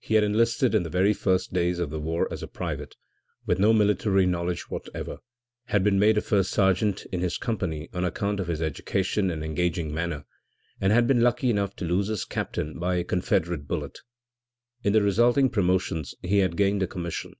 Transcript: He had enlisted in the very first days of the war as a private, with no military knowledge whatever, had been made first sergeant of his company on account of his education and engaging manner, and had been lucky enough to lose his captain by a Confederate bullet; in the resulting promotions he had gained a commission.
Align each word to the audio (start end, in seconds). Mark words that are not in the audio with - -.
He 0.00 0.16
had 0.16 0.22
enlisted 0.24 0.74
in 0.74 0.82
the 0.82 0.90
very 0.90 1.14
first 1.14 1.54
days 1.54 1.78
of 1.78 1.88
the 1.88 1.98
war 1.98 2.30
as 2.30 2.42
a 2.42 2.46
private, 2.46 2.94
with 3.46 3.58
no 3.58 3.72
military 3.72 4.26
knowledge 4.26 4.68
whatever, 4.68 5.16
had 5.68 5.82
been 5.82 5.98
made 5.98 6.22
first 6.22 6.50
sergeant 6.50 7.06
of 7.10 7.22
his 7.22 7.38
company 7.38 7.88
on 7.94 8.04
account 8.04 8.38
of 8.38 8.48
his 8.48 8.60
education 8.60 9.30
and 9.30 9.42
engaging 9.42 9.94
manner, 9.94 10.26
and 10.78 10.92
had 10.92 11.06
been 11.06 11.22
lucky 11.22 11.48
enough 11.48 11.74
to 11.76 11.86
lose 11.86 12.08
his 12.08 12.26
captain 12.26 12.78
by 12.78 12.96
a 12.96 13.02
Confederate 13.04 13.66
bullet; 13.66 14.00
in 14.84 14.92
the 14.92 15.00
resulting 15.00 15.48
promotions 15.48 16.14
he 16.20 16.40
had 16.40 16.58
gained 16.58 16.82
a 16.82 16.86
commission. 16.86 17.32